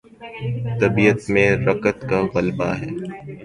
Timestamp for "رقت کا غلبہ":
1.67-2.69